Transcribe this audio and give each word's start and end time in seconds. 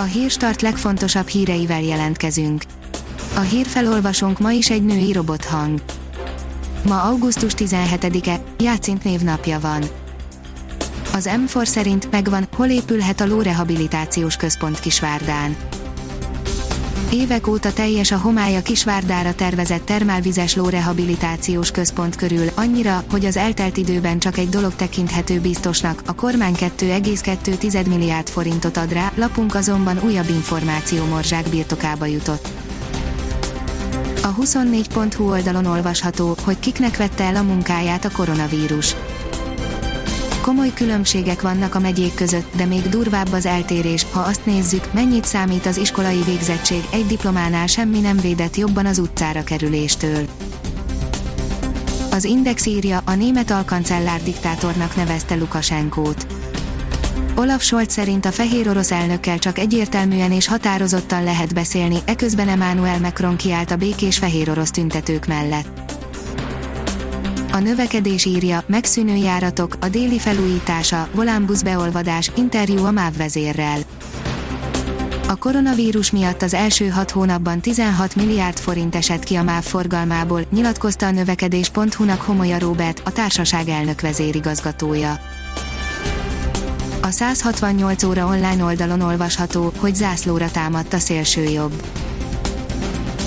A 0.00 0.02
Hírstart 0.02 0.62
legfontosabb 0.62 1.26
híreivel 1.26 1.82
jelentkezünk. 1.82 2.62
A 3.36 3.40
hírfelolvasónk 3.40 4.38
ma 4.38 4.50
is 4.50 4.70
egy 4.70 4.84
női 4.84 5.12
robothang. 5.12 5.82
Ma 6.86 7.02
augusztus 7.02 7.52
17-e, 7.56 8.40
Játszint 8.58 9.04
névnapja 9.04 9.60
van. 9.60 9.82
Az 11.12 11.30
M4 11.46 11.64
szerint 11.64 12.10
megvan, 12.10 12.48
hol 12.56 12.68
épülhet 12.68 13.20
a 13.20 13.26
lórehabilitációs 13.26 14.36
központ 14.36 14.80
Kisvárdán. 14.80 15.56
Évek 17.12 17.46
óta 17.46 17.72
teljes 17.72 18.10
a 18.10 18.18
homály 18.18 18.62
Kisvárdára 18.62 19.34
tervezett 19.34 19.84
termálvizes 19.84 20.54
lórehabilitációs 20.54 21.70
központ 21.70 22.16
körül, 22.16 22.48
annyira, 22.54 23.04
hogy 23.10 23.24
az 23.24 23.36
eltelt 23.36 23.76
időben 23.76 24.18
csak 24.18 24.38
egy 24.38 24.48
dolog 24.48 24.74
tekinthető 24.74 25.40
biztosnak, 25.40 26.02
a 26.06 26.14
kormány 26.14 26.54
2,2 26.54 27.88
milliárd 27.88 28.28
forintot 28.28 28.76
ad 28.76 28.92
rá, 28.92 29.12
lapunk 29.14 29.54
azonban 29.54 30.00
újabb 30.04 30.28
információ 30.28 31.04
morzsák 31.04 31.48
birtokába 31.48 32.06
jutott. 32.06 32.48
A 34.22 34.34
24.hu 34.34 35.30
oldalon 35.30 35.66
olvasható, 35.66 36.36
hogy 36.44 36.58
kiknek 36.58 36.96
vette 36.96 37.24
el 37.24 37.36
a 37.36 37.42
munkáját 37.42 38.04
a 38.04 38.10
koronavírus 38.10 38.94
Komoly 40.48 40.72
különbségek 40.74 41.42
vannak 41.42 41.74
a 41.74 41.78
megyék 41.78 42.14
között, 42.14 42.56
de 42.56 42.64
még 42.64 42.88
durvább 42.88 43.32
az 43.32 43.46
eltérés, 43.46 44.06
ha 44.10 44.20
azt 44.20 44.46
nézzük, 44.46 44.92
mennyit 44.92 45.24
számít 45.24 45.66
az 45.66 45.76
iskolai 45.76 46.22
végzettség, 46.26 46.82
egy 46.92 47.06
diplománál 47.06 47.66
semmi 47.66 48.00
nem 48.00 48.16
védett 48.16 48.56
jobban 48.56 48.86
az 48.86 48.98
utcára 48.98 49.44
kerüléstől. 49.44 50.26
Az 52.10 52.24
Index 52.24 52.66
írja, 52.66 53.02
a 53.04 53.14
német 53.14 53.50
alkancellár 53.50 54.22
diktátornak 54.22 54.96
nevezte 54.96 55.34
Lukasenkót. 55.34 56.26
Olaf 57.34 57.62
Scholz 57.62 57.92
szerint 57.92 58.24
a 58.24 58.32
fehér 58.32 58.68
orosz 58.68 58.90
elnökkel 58.90 59.38
csak 59.38 59.58
egyértelműen 59.58 60.32
és 60.32 60.46
határozottan 60.46 61.24
lehet 61.24 61.54
beszélni, 61.54 61.98
eközben 62.04 62.48
Emmanuel 62.48 63.00
Macron 63.00 63.36
kiállt 63.36 63.70
a 63.70 63.76
békés 63.76 64.18
fehér 64.18 64.50
orosz 64.50 64.70
tüntetők 64.70 65.26
mellett. 65.26 65.97
A 67.52 67.58
növekedés 67.58 68.24
írja, 68.24 68.62
megszűnő 68.66 69.14
járatok, 69.14 69.76
a 69.80 69.88
déli 69.88 70.18
felújítása, 70.18 71.08
volánbusz 71.14 71.62
beolvadás, 71.62 72.30
interjú 72.36 72.84
a 72.84 72.90
MÁV 72.90 73.16
vezérrel. 73.16 73.78
A 75.28 75.36
koronavírus 75.36 76.10
miatt 76.10 76.42
az 76.42 76.54
első 76.54 76.88
hat 76.88 77.10
hónapban 77.10 77.60
16 77.60 78.14
milliárd 78.14 78.58
forint 78.58 78.94
esett 78.94 79.24
ki 79.24 79.34
a 79.34 79.42
MÁV 79.42 79.62
forgalmából, 79.62 80.44
nyilatkozta 80.50 81.06
a 81.06 81.10
növekedés.hu-nak 81.10 82.20
Homolya 82.20 82.58
Róbert, 82.58 83.00
a 83.04 83.12
társaság 83.12 83.68
elnök 83.68 84.00
vezérigazgatója. 84.00 85.20
A 87.02 87.10
168 87.10 88.02
óra 88.02 88.26
online 88.26 88.64
oldalon 88.64 89.00
olvasható, 89.00 89.72
hogy 89.76 89.94
zászlóra 89.94 90.50
támadt 90.50 90.92
a 90.92 90.98
szélsőjobb 90.98 91.72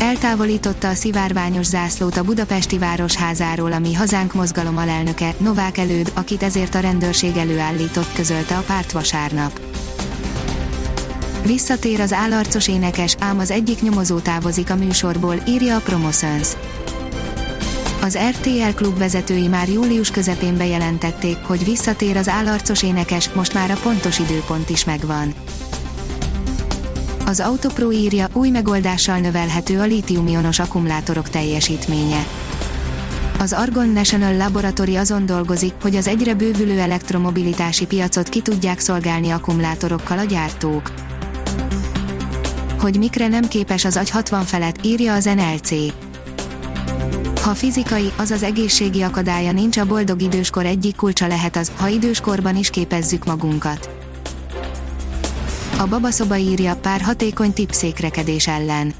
eltávolította 0.00 0.88
a 0.88 0.94
szivárványos 0.94 1.66
zászlót 1.66 2.16
a 2.16 2.24
budapesti 2.24 2.78
városházáról, 2.78 3.72
ami 3.72 3.94
hazánk 3.94 4.34
mozgalom 4.34 4.76
alelnöke, 4.76 5.34
Novák 5.38 5.78
Előd, 5.78 6.12
akit 6.14 6.42
ezért 6.42 6.74
a 6.74 6.80
rendőrség 6.80 7.36
előállított, 7.36 8.12
közölte 8.12 8.56
a 8.56 8.62
párt 8.66 8.92
vasárnap. 8.92 9.60
Visszatér 11.46 12.00
az 12.00 12.12
állarcos 12.12 12.68
énekes, 12.68 13.16
ám 13.18 13.38
az 13.38 13.50
egyik 13.50 13.82
nyomozó 13.82 14.18
távozik 14.18 14.70
a 14.70 14.76
műsorból, 14.76 15.34
írja 15.48 15.76
a 15.76 15.80
Promotions. 15.80 16.48
Az 18.02 18.18
RTL 18.30 18.74
klub 18.74 18.98
vezetői 18.98 19.46
már 19.46 19.68
július 19.68 20.10
közepén 20.10 20.56
bejelentették, 20.56 21.36
hogy 21.42 21.64
visszatér 21.64 22.16
az 22.16 22.28
állarcos 22.28 22.82
énekes, 22.82 23.30
most 23.32 23.54
már 23.54 23.70
a 23.70 23.78
pontos 23.82 24.18
időpont 24.18 24.70
is 24.70 24.84
megvan. 24.84 25.34
Az 27.30 27.40
Autopro 27.40 27.92
írja, 27.92 28.28
új 28.32 28.50
megoldással 28.50 29.18
növelhető 29.18 29.80
a 29.80 29.84
lítiumionos 29.84 30.58
akkumulátorok 30.58 31.28
teljesítménye. 31.28 32.26
Az 33.38 33.52
Argon 33.52 33.88
National 33.88 34.36
Laboratory 34.36 34.96
azon 34.96 35.26
dolgozik, 35.26 35.72
hogy 35.82 35.96
az 35.96 36.06
egyre 36.06 36.34
bővülő 36.34 36.78
elektromobilitási 36.78 37.86
piacot 37.86 38.28
ki 38.28 38.40
tudják 38.40 38.78
szolgálni 38.78 39.30
akkumulátorokkal 39.30 40.18
a 40.18 40.24
gyártók. 40.24 40.92
Hogy 42.80 42.98
mikre 42.98 43.28
nem 43.28 43.48
képes 43.48 43.84
az 43.84 43.96
agy 43.96 44.10
60 44.10 44.44
felett, 44.44 44.84
írja 44.84 45.14
az 45.14 45.24
NLC. 45.24 45.70
Ha 47.42 47.54
fizikai, 47.54 48.12
azaz 48.16 48.42
egészségi 48.42 49.02
akadálya 49.02 49.52
nincs 49.52 49.76
a 49.76 49.86
boldog 49.86 50.22
időskor 50.22 50.66
egyik 50.66 50.96
kulcsa 50.96 51.26
lehet 51.26 51.56
az, 51.56 51.72
ha 51.76 51.88
időskorban 51.88 52.56
is 52.56 52.70
képezzük 52.70 53.24
magunkat 53.24 53.89
a 55.80 55.86
babaszoba 55.86 56.36
írja 56.36 56.76
pár 56.76 57.00
hatékony 57.00 57.52
tipp 57.52 57.70
székrekedés 57.70 58.48
ellen. 58.48 58.94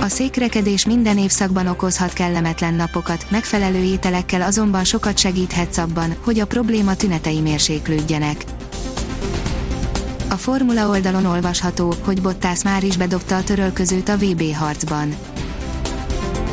A 0.00 0.08
székrekedés 0.08 0.86
minden 0.86 1.18
évszakban 1.18 1.66
okozhat 1.66 2.12
kellemetlen 2.12 2.74
napokat, 2.74 3.26
megfelelő 3.30 3.82
ételekkel 3.82 4.42
azonban 4.42 4.84
sokat 4.84 5.18
segíthetsz 5.18 5.76
abban, 5.76 6.16
hogy 6.24 6.38
a 6.38 6.46
probléma 6.46 6.94
tünetei 6.94 7.40
mérséklődjenek. 7.40 8.44
A 10.28 10.34
formula 10.34 10.88
oldalon 10.88 11.24
olvasható, 11.24 11.94
hogy 12.04 12.22
Bottas 12.22 12.62
már 12.62 12.84
is 12.84 12.96
bedobta 12.96 13.36
a 13.36 13.44
törölközőt 13.44 14.08
a 14.08 14.16
VB 14.16 14.54
harcban. 14.54 15.14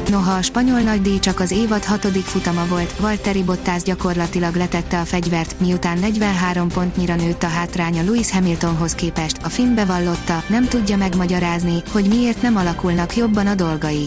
Noha 0.09 0.36
a 0.36 0.41
spanyol 0.41 0.80
nagydíj 0.80 1.19
csak 1.19 1.40
az 1.40 1.52
évad 1.52 1.84
hatodik 1.84 2.24
futama 2.24 2.66
volt, 2.66 2.97
Valtteri 2.97 3.44
Bottas 3.44 3.84
gyakorlatilag 3.84 4.56
letette 4.56 5.00
a 5.00 5.06
fegyvert, 5.06 5.59
miután 5.59 6.00
43 6.00 6.68
pontnyira 6.68 7.16
nőtt 7.16 7.44
a 7.44 7.47
hátránya 7.47 8.03
Lewis 8.03 8.31
Hamiltonhoz 8.31 8.96
képest, 8.96 9.38
a 9.44 9.50
Finn 9.50 9.75
bevallotta, 9.75 10.44
nem 10.47 10.66
tudja 10.66 10.97
megmagyarázni, 10.97 11.84
hogy 11.92 12.08
miért 12.08 12.42
nem 12.42 12.56
alakulnak 12.56 13.16
jobban 13.16 13.47
a 13.47 13.56
dolgai. 13.56 14.06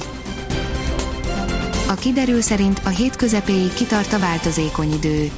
A 1.88 1.94
kiderül 1.94 2.40
szerint 2.40 2.80
a 2.84 2.88
hét 2.88 3.16
közepéig 3.16 3.72
kitart 3.72 4.12
a 4.12 4.18
változékony 4.18 4.92
idő. 4.92 5.30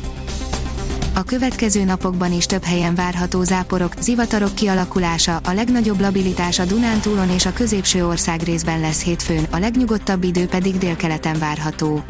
A 1.18 1.22
következő 1.22 1.84
napokban 1.84 2.32
is 2.32 2.46
több 2.46 2.62
helyen 2.62 2.94
várható 2.94 3.42
záporok, 3.42 3.92
zivatarok 4.00 4.54
kialakulása, 4.54 5.36
a 5.36 5.52
legnagyobb 5.52 6.00
labilitás 6.00 6.58
a 6.58 6.64
Dunántúlon 6.64 7.30
és 7.30 7.46
a 7.46 7.52
középső 7.52 8.06
ország 8.06 8.42
részben 8.42 8.80
lesz 8.80 9.02
hétfőn, 9.02 9.46
a 9.50 9.58
legnyugodtabb 9.58 10.24
idő 10.24 10.46
pedig 10.46 10.78
délkeleten 10.78 11.38
várható. 11.38 12.02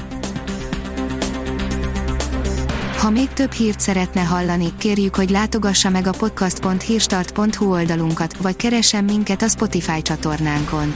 Ha 2.98 3.10
még 3.10 3.28
több 3.28 3.52
hírt 3.52 3.80
szeretne 3.80 4.20
hallani, 4.20 4.72
kérjük, 4.78 5.16
hogy 5.16 5.30
látogassa 5.30 5.90
meg 5.90 6.06
a 6.06 6.12
podcast.hírstart.hu 6.18 7.72
oldalunkat, 7.72 8.36
vagy 8.36 8.56
keressen 8.56 9.04
minket 9.04 9.42
a 9.42 9.48
Spotify 9.48 10.02
csatornánkon. 10.02 10.94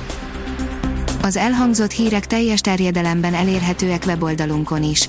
Az 1.22 1.36
elhangzott 1.36 1.90
hírek 1.90 2.26
teljes 2.26 2.60
terjedelemben 2.60 3.34
elérhetőek 3.34 4.02
weboldalunkon 4.06 4.82
is. 4.82 5.08